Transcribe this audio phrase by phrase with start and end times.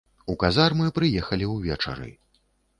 [0.33, 2.11] У казармы прыехалі ўвечары.